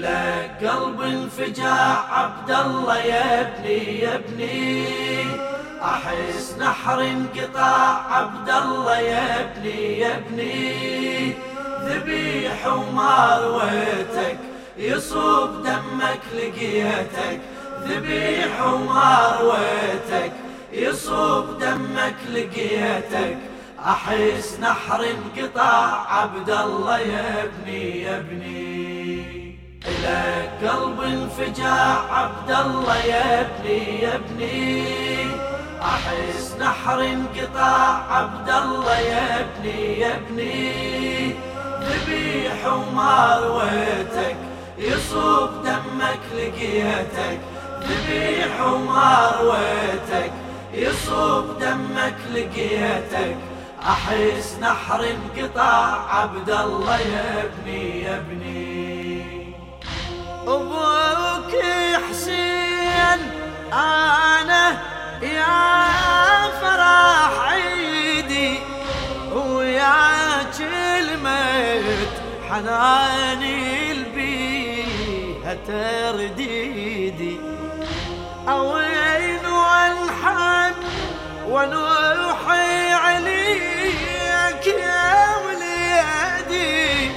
إلى 0.00 0.68
قلب 0.68 1.00
انفجاع 1.00 2.04
عبد 2.12 2.50
الله 2.50 2.98
يا 2.98 3.40
ابني 3.40 4.00
يا 4.00 4.14
ابني 4.14 4.86
أحس 5.82 6.56
نحر 6.58 7.00
انقطاع 7.00 8.14
عبد 8.14 8.48
الله 8.48 8.98
يا 8.98 9.40
ابني 9.40 9.98
يا 9.98 10.16
ابني 10.16 11.34
ذبيح 11.84 12.66
ومارويتك 12.66 14.38
يصوب 14.78 15.62
دمك 15.62 16.20
لقيتك. 16.34 17.40
ذبيح 17.88 18.66
ومارويتك 18.66 20.32
يصوب 20.72 21.58
دمك 21.58 22.16
لقيتك. 22.32 23.38
أحس 23.86 24.58
نحر 24.60 25.06
انقطاع 25.10 26.14
عبد 26.20 26.50
الله 26.50 26.98
يا 26.98 27.44
ابني 27.44 28.02
يا 28.02 28.16
ابني 28.18 28.69
إلى 30.60 30.68
قلب 30.68 31.00
انفجاع 31.00 31.98
عبد 32.12 32.50
الله 32.50 32.96
يا 32.96 33.40
ابني 33.40 34.00
يا 34.02 34.14
ابني 34.14 35.26
أحس 35.82 36.56
نحر 36.60 37.00
انقطاع 37.00 38.14
عبد 38.14 38.48
الله 38.50 38.98
يا 38.98 39.40
ابني 39.40 40.00
يا 40.00 40.16
ابني 40.16 41.34
ذبيح 41.82 42.72
ومارويتك 42.72 44.36
يصوب 44.78 45.50
دمك 45.64 46.20
لقيتك. 46.34 47.40
ذبيح 47.82 48.60
ومارويتك 48.66 50.32
يصوب 50.74 51.58
دمك 51.60 52.16
لقيتك. 52.34 53.36
أحس 53.82 54.58
نحر 54.62 55.04
انقطاع 55.10 56.16
عبد 56.20 56.50
الله 56.50 56.98
يا 57.00 57.44
ابني 57.44 58.02
يا 58.02 58.16
ابني 58.16 58.69
أبوك 60.48 61.52
حسين 62.08 63.20
أنا 63.72 64.78
يا 65.22 65.70
فرح 66.60 67.32
عيدي 67.48 68.58
ويا 69.32 70.42
كلمة 70.58 71.82
حناني 72.50 73.92
البيها 73.92 75.54
ترديدي. 75.66 77.40
أوين 78.48 79.46
وانحن 79.46 80.74
ونوحي 81.48 82.92
عليك 82.92 84.66
يا 84.66 85.36
وليدي 85.44 87.10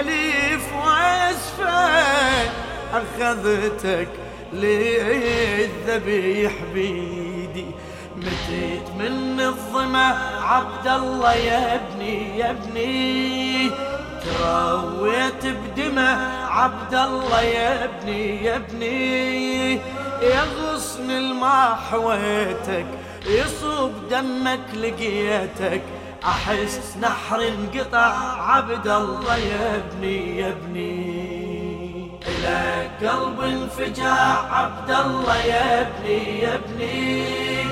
أليف 0.00 0.72
وأسفل 0.74 2.59
أخذتك 3.00 4.08
للذبيح 4.52 6.52
بيدي. 6.74 7.66
متيت 8.16 8.88
من 8.98 9.40
الظمأ 9.40 10.14
عبد 10.42 10.88
الله 10.88 11.34
يا 11.34 11.74
ابني 11.74 12.38
يا 12.38 12.50
ابني. 12.50 13.70
ترويت 14.24 15.46
بدمه 15.46 16.46
عبد 16.46 16.94
الله 16.94 17.42
يا 17.42 17.84
ابني 17.84 18.44
يا 18.44 18.56
ابني. 18.56 19.74
يا 20.22 20.42
غصن 20.58 21.10
الماء 21.10 21.78
حويتك 21.90 22.86
يصوب 23.26 23.92
دمك 24.10 24.60
لقيتك. 24.74 25.82
أحس 26.24 26.96
نحر 27.02 27.48
انقطع 27.48 28.42
عبد 28.42 28.88
الله 28.88 29.36
يا 29.36 29.76
ابني 29.76 30.38
يا 30.38 30.48
ابني. 30.48 32.10
قلب 33.02 33.40
انفجاع 33.40 34.54
عبد 34.54 34.90
الله 34.90 35.36
يا 35.36 35.80
ابني 35.80 36.40
يا 36.40 36.54
ابني 36.54 37.66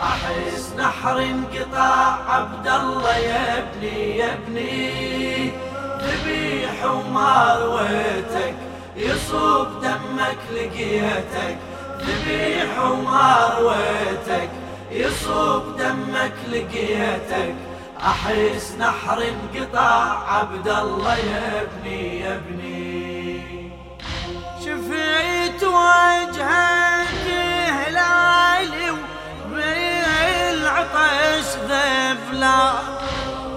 أحس 0.00 0.74
نحر 0.78 1.18
انقطاع 1.18 2.18
عبد 2.28 2.68
الله 2.68 3.16
يا 3.16 3.58
ابني 3.58 4.16
يا 4.16 4.34
ابني 4.34 5.52
ذبيح 6.02 6.84
ومارويتك 6.84 8.54
يصوب 8.96 9.68
دمك 9.82 10.38
لقيتك. 10.52 11.58
ذبيح 12.00 12.78
ومارويتك 12.84 14.50
يصوب 14.90 15.76
دمك 15.78 16.34
لقيتك. 16.48 17.54
أحس 18.00 18.76
نحر 18.78 19.24
انقطاع 19.28 20.34
عبد 20.34 20.68
الله 20.68 21.16
يا 21.16 21.62
ابني 21.62 22.20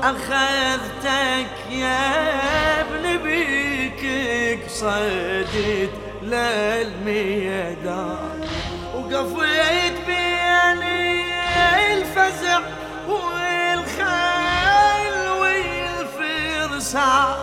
أخذتك 0.03 1.71
يا 1.71 2.81
ابن 2.81 3.23
بيك 3.23 4.01
قصدت 4.65 5.89
للميدان 7.11 8.41
وقفيت 8.95 9.93
بيني 10.07 11.25
الفزع 11.93 12.59
والخيل 13.09 15.15
والفرسان 15.41 17.35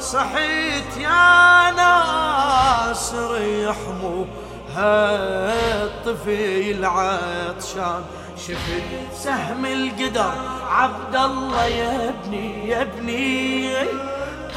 صحيت 0.00 0.96
يا 0.96 1.70
ناصر 1.76 3.42
يحمو 3.42 4.26
هالطفيل 4.76 6.84
عطشان. 6.84 8.02
شفت 8.36 9.14
سهم 9.14 9.66
القدر 9.66 10.32
عبد 10.70 11.16
الله 11.16 11.64
يا 11.64 12.08
ابني 12.08 12.68
يا 12.68 12.82
ابني. 12.82 13.74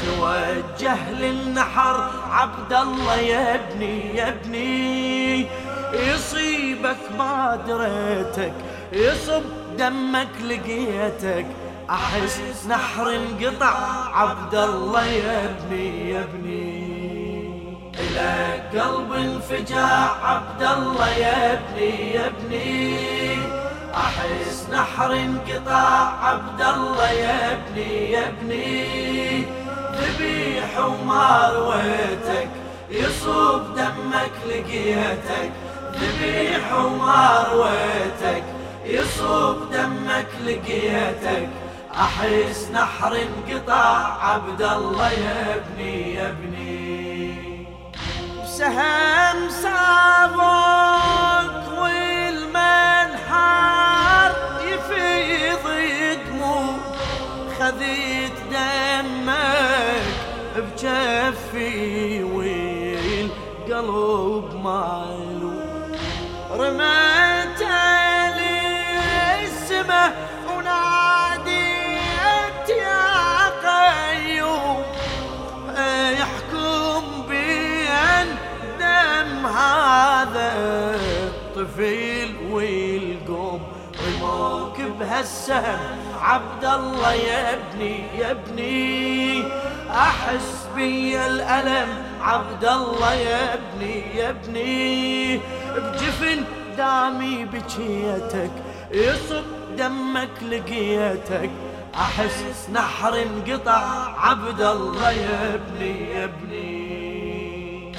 توجه 0.02 1.10
للنحر 1.10 2.10
عبد 2.30 2.72
الله 2.72 3.16
يا 3.16 3.54
ابني 3.54 4.16
يا 4.16 4.28
ابني. 4.28 5.46
يصيبك 5.92 6.96
ما 7.18 7.58
دريتك 7.68 8.52
يصب 8.92 9.42
دمك 9.78 10.28
لقيتك. 10.44 11.46
أحس 11.90 12.66
نحر 12.68 13.16
انقطع 13.16 13.74
عبد 14.14 14.54
الله 14.54 15.04
يا 15.04 15.44
ابني 15.44 16.10
يا 16.10 16.20
ابني. 16.20 16.81
إلى 18.12 18.80
قلب 18.80 19.12
انفجاع 19.12 20.10
عبد 20.24 20.62
الله 20.62 21.08
يا 21.08 21.52
ابني 21.52 22.14
يا 22.14 22.26
ابني. 22.26 23.38
أحس 23.94 24.68
نحر 24.72 25.12
انقطاع 25.12 26.26
عبد 26.26 26.60
الله 26.60 27.10
يا 27.10 27.52
ابني 27.52 28.10
يا 28.10 28.28
ابني. 28.28 29.44
ذبيح 29.96 30.78
ومارويتك 30.78 32.48
يصوب 32.90 33.62
دمك 33.76 34.32
لقيتك. 34.46 35.52
ذبيح 35.96 36.72
ومارويتك 36.72 38.44
يصوب 38.84 39.56
دمك 39.72 40.28
لقيتك. 40.46 41.48
أحس 41.94 42.68
نحر 42.72 43.18
انقطاع 43.26 44.30
عبد 44.30 44.62
الله 44.62 45.12
يا 45.12 45.54
ابني 45.54 46.14
يا 46.14 46.28
ابني. 46.28 46.81
سهم 48.62 49.38
سابق 49.48 50.46
والمنحر 51.82 53.22
يفيض 54.64 55.64
دموع 56.26 56.76
خذيت 57.58 58.32
دمك 58.50 60.06
بجفي 60.56 62.22
والقلب 62.22 63.80
مالو 64.64 65.52
رميت 66.50 67.60
لي 68.36 68.60
رموك 85.12 85.22
بهالسهم 85.22 85.98
عبد 86.22 86.64
الله 86.64 87.12
يا 87.12 87.54
ابني 87.54 88.18
يا 88.18 88.30
ابني. 88.30 89.44
أحس 89.90 90.66
بي 90.76 91.26
الألم. 91.26 91.88
عبد 92.20 92.64
الله 92.64 93.14
يا 93.14 93.54
ابني 93.54 94.16
يا 94.16 94.30
ابني. 94.30 95.36
بجفن 95.76 96.44
دامي 96.76 97.44
بجيتك 97.44 98.50
يصب 98.90 99.44
دمك 99.78 100.42
لقيتك. 100.42 101.50
أحس 101.94 102.68
نحر 102.72 103.22
انقطع. 103.22 103.84
عبد 104.18 104.60
الله 104.60 105.10
يا 105.10 105.54
ابني 105.54 106.10
يا 106.10 106.24
ابني. 106.24 106.92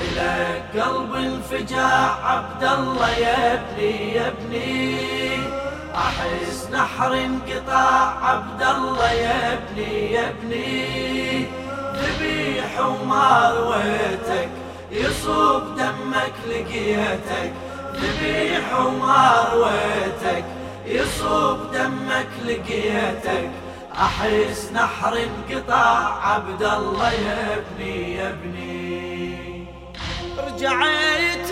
إلك 0.02 0.82
قلب 0.82 1.16
الفجاع 1.16 2.16
عبد 2.26 2.64
الله 2.64 3.10
يا 3.10 3.54
ابني 3.54 4.14
يا 4.14 4.28
ابني. 4.28 5.63
أحس 6.08 6.68
نحر 6.72 7.14
انقطاع 7.14 8.26
عبد 8.30 8.62
الله 8.62 9.12
يا 9.12 9.54
ابني 9.54 10.12
يا 10.12 10.30
ابني 10.30 11.46
ذبيح 12.00 12.80
ومارويتك 12.80 14.50
يصوب 14.92 15.64
دمك 15.78 16.34
لقيتك. 16.48 17.54
ذبيح 17.96 18.80
ومارويتك 18.80 20.46
يصوب 20.86 21.58
دمك 21.74 22.30
لقيتك. 22.46 23.50
أحس 23.94 24.70
نحر 24.74 25.18
انقطاع 25.18 26.28
عبد 26.28 26.64
الله 26.64 27.12
يا 27.14 27.58
ابني 27.58 28.16
يا 28.16 28.30
ابني 28.30 29.68
رجعت 30.38 31.43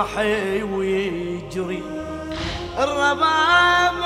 يسفح 0.00 0.18
ويجري. 0.72 1.82
الرباب 2.78 4.00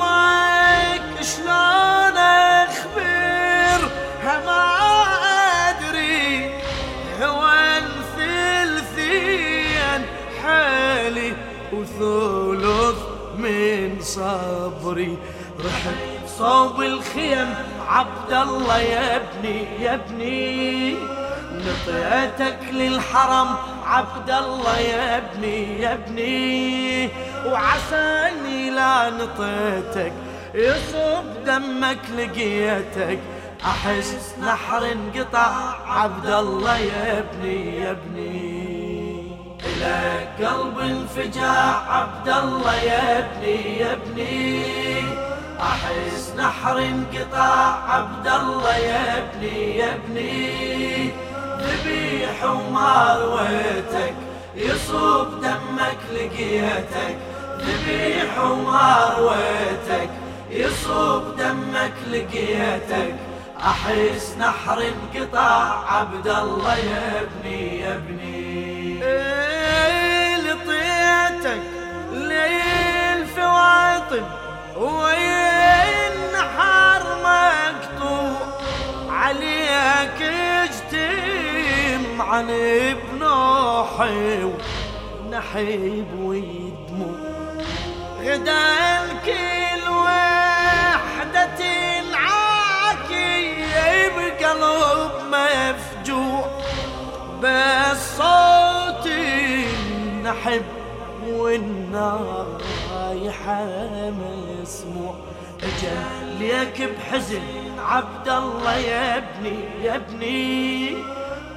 أمك 0.00 1.22
شلون 1.22 2.16
اخبرها 2.66 4.34
ما 4.46 4.64
أدري. 5.68 6.50
هو 7.22 7.42
ثلثين 8.16 10.02
حالي 10.42 11.32
وثلث 11.72 12.98
من 13.38 14.00
صبري. 14.00 15.18
رحت 15.64 16.28
صوب 16.38 16.82
الخيم 16.82 17.54
عبد 17.88 18.32
الله 18.32 18.78
يا 18.78 19.16
ابني 19.16 19.82
يا 19.82 19.94
ابني. 19.94 20.96
نطيتك 21.52 22.58
للحرم 22.72 23.48
عبد 23.88 24.30
الله 24.30 24.78
يا 24.78 25.16
ابني 25.16 25.80
يا 25.80 25.92
ابني 25.94 27.08
وعساني 27.46 28.70
لا 28.70 29.10
نطيتك. 29.10 30.12
يصب 30.54 31.44
دمك 31.46 31.98
لقيتك. 32.16 33.18
أحس 33.64 34.34
نحر 34.42 34.92
انقطع. 34.92 35.52
عبد 35.86 36.26
الله 36.26 36.78
يا 36.78 37.18
ابني 37.18 37.76
يا 37.80 37.90
ابني. 37.90 38.78
لك 39.80 40.46
قلب 40.46 40.78
انفجاع. 40.78 41.92
عبد 41.92 42.28
الله 42.28 42.74
يا 42.74 43.18
ابني 43.18 43.78
يا 43.78 43.92
ابني. 43.92 44.62
أحس 45.60 46.34
نحر 46.36 46.78
انقطاع 46.78 47.94
عبد 47.94 48.26
الله 48.26 48.76
يا 48.76 49.18
ابني 49.18 49.76
يا 49.76 49.94
ابني. 49.94 51.27
ذبيح 51.64 52.44
ومارويتك 52.44 54.14
يصوب 54.56 55.28
دمك 55.42 56.00
لقيتك. 56.12 57.16
ذبيح 57.66 58.32
ومارويتك 58.44 60.10
يصوب 60.50 61.22
دمك 61.38 61.94
لقيتك. 62.12 63.14
أحس 63.70 64.36
نحر 64.38 64.78
انقطاع 64.90 65.94
عبد 65.94 66.28
الله 66.28 66.76
يا 66.76 67.22
ابني 67.22 67.80
يا 67.80 67.94
ابني. 67.94 68.37
عن 82.38 82.50
ابن 82.50 83.22
حيو 83.98 84.52
نحيب 85.30 86.20
ويدمو. 86.20 87.12
غدا 88.20 89.04
الكل 89.04 89.88
وحدة 89.90 91.62
عاكي 92.14 93.64
بقلب 94.16 95.12
مفجوع. 95.32 96.46
بس 97.42 98.16
صوتي 98.16 99.66
نحب 100.22 100.64
والنار 101.26 102.60
رايحة 102.92 103.66
مسموع. 104.10 105.14
أجل 105.62 106.38
ليك 106.38 106.82
بحزن 106.82 107.42
عبد 107.78 108.28
الله 108.28 108.76
يا 108.76 109.16
ابني 109.16 109.64
يا 109.82 109.96
ابني. 109.96 110.96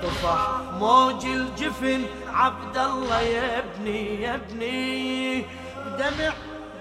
طفح 0.03 0.60
موج 0.81 1.25
الجفن 1.25 2.05
عبد 2.27 2.77
الله 2.77 3.21
يا 3.21 3.59
ابني 3.59 4.21
يا 4.21 4.35
ابني. 4.35 5.41
دمع 5.99 6.33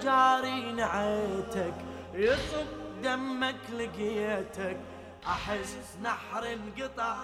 جاري 0.03 0.71
نعيتك 0.71 1.73
يصب 2.13 2.67
دمك 3.03 3.55
لقيتك. 3.77 4.77
أحس 5.27 5.97
نحر 6.03 6.43
انقطع 6.53 7.17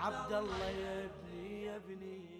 عبد 0.00 0.32
الله 0.32 0.68
يا 0.84 1.08
ابني 1.08 1.64
يا 1.64 1.76
ابني. 1.76 2.33